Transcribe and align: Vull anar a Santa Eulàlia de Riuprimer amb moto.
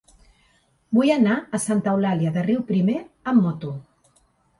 Vull 0.97 1.11
anar 1.15 1.35
a 1.57 1.59
Santa 1.65 1.93
Eulàlia 1.97 2.31
de 2.37 2.45
Riuprimer 2.47 2.97
amb 3.33 3.45
moto. 3.49 3.75